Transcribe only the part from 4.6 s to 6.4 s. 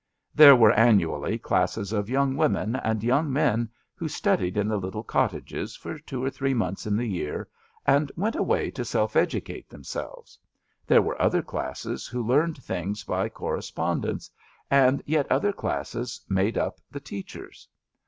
the little cottages for two or